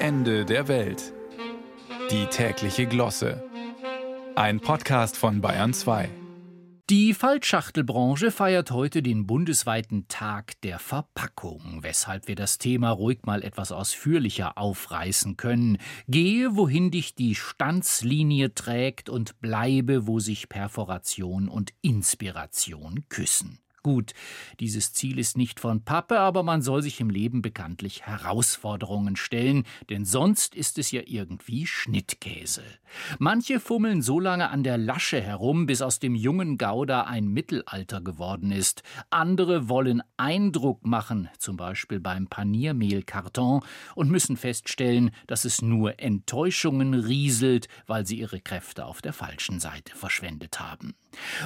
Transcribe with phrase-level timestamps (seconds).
[0.00, 1.12] Ende der Welt.
[2.12, 3.42] Die tägliche Glosse.
[4.36, 6.08] Ein Podcast von Bayern 2.
[6.88, 13.42] Die Faltschachtelbranche feiert heute den bundesweiten Tag der Verpackung, weshalb wir das Thema ruhig mal
[13.42, 15.78] etwas ausführlicher aufreißen können.
[16.06, 23.58] Gehe, wohin dich die Stanzlinie trägt und bleibe, wo sich Perforation und Inspiration küssen.
[23.82, 24.12] Gut,
[24.58, 29.64] dieses Ziel ist nicht von Pappe, aber man soll sich im Leben bekanntlich Herausforderungen stellen,
[29.88, 32.64] denn sonst ist es ja irgendwie Schnittkäse.
[33.18, 38.00] Manche fummeln so lange an der Lasche herum, bis aus dem jungen Gouda ein Mittelalter
[38.00, 38.82] geworden ist.
[39.10, 43.62] Andere wollen Eindruck machen, zum Beispiel beim Paniermehlkarton,
[43.94, 49.60] und müssen feststellen, dass es nur Enttäuschungen rieselt, weil sie ihre Kräfte auf der falschen
[49.60, 50.94] Seite verschwendet haben.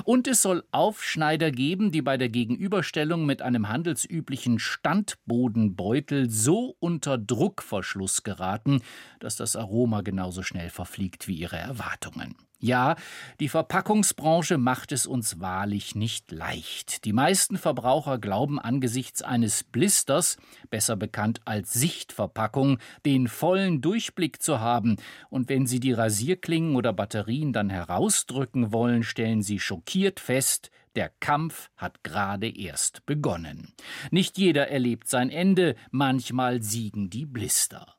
[0.04, 7.18] Und es soll Aufschneider geben, die bei der Gegenüberstellung mit einem handelsüblichen Standbodenbeutel so unter
[7.18, 8.80] Druckverschluss geraten,
[9.18, 12.36] dass das Aroma genauso schnell verfliegt wie ihre Erwartungen.
[12.64, 12.94] Ja,
[13.40, 17.04] die Verpackungsbranche macht es uns wahrlich nicht leicht.
[17.04, 20.36] Die meisten Verbraucher glauben angesichts eines Blisters,
[20.70, 26.92] besser bekannt als Sichtverpackung, den vollen Durchblick zu haben, und wenn sie die Rasierklingen oder
[26.92, 33.72] Batterien dann herausdrücken wollen, stellen sie schockiert fest, der Kampf hat gerade erst begonnen.
[34.12, 37.96] Nicht jeder erlebt sein Ende, manchmal siegen die Blister.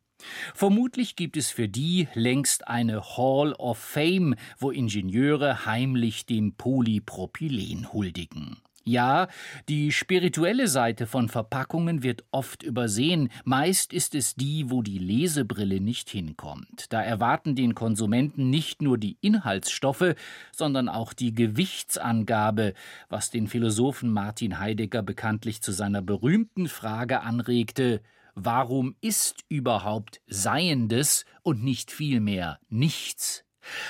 [0.54, 7.92] Vermutlich gibt es für die längst eine Hall of Fame, wo Ingenieure heimlich dem Polypropylen
[7.94, 8.58] huldigen.
[8.86, 9.30] Ja,
[9.70, 13.30] die spirituelle Seite von Verpackungen wird oft übersehen.
[13.46, 16.88] Meist ist es die, wo die Lesebrille nicht hinkommt.
[16.92, 20.16] Da erwarten den Konsumenten nicht nur die Inhaltsstoffe,
[20.52, 22.74] sondern auch die Gewichtsangabe,
[23.08, 28.02] was den Philosophen Martin Heidegger bekanntlich zu seiner berühmten Frage anregte:
[28.36, 33.44] Warum ist überhaupt Seiendes und nicht vielmehr nichts?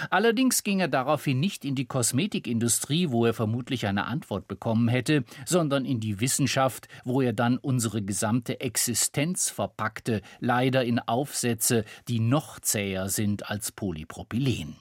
[0.09, 5.23] Allerdings ging er daraufhin nicht in die Kosmetikindustrie, wo er vermutlich eine Antwort bekommen hätte,
[5.45, 12.19] sondern in die Wissenschaft, wo er dann unsere gesamte Existenz verpackte, leider in Aufsätze, die
[12.19, 14.75] noch zäher sind als Polypropylen.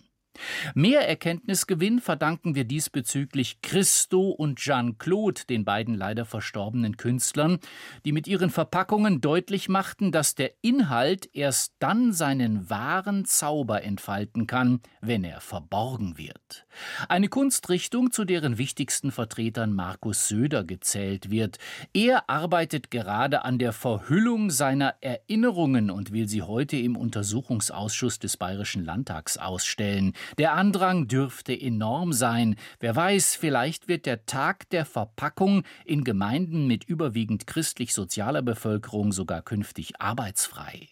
[0.74, 7.58] Mehr Erkenntnisgewinn verdanken wir diesbezüglich Christo und Jean-Claude, den beiden leider verstorbenen Künstlern,
[8.04, 14.46] die mit ihren Verpackungen deutlich machten, dass der Inhalt erst dann seinen wahren Zauber entfalten
[14.46, 16.66] kann, wenn er verborgen wird.
[17.08, 21.58] Eine Kunstrichtung, zu deren wichtigsten Vertretern Markus Söder gezählt wird.
[21.92, 28.36] Er arbeitet gerade an der Verhüllung seiner Erinnerungen und will sie heute im Untersuchungsausschuss des
[28.36, 30.14] Bayerischen Landtags ausstellen.
[30.38, 32.56] Der Andrang dürfte enorm sein.
[32.80, 39.42] Wer weiß, vielleicht wird der Tag der Verpackung in Gemeinden mit überwiegend christlich-sozialer Bevölkerung sogar
[39.42, 40.88] künftig arbeitsfrei.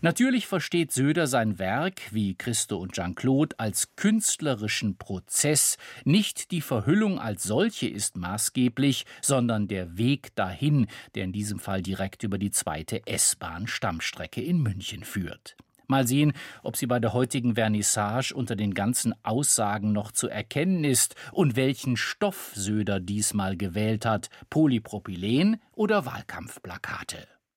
[0.00, 5.76] Natürlich versteht Söder sein Werk, wie Christo und Jean-Claude, als künstlerischen Prozess.
[6.04, 11.82] Nicht die Verhüllung als solche ist maßgeblich, sondern der Weg dahin, der in diesem Fall
[11.82, 15.56] direkt über die zweite S-Bahn-Stammstrecke in München führt.
[15.88, 16.32] Mal sehen,
[16.62, 21.56] ob sie bei der heutigen Vernissage unter den ganzen Aussagen noch zu erkennen ist und
[21.56, 27.35] welchen Stoff Söder diesmal gewählt hat, Polypropylen oder Wahlkampfplakate.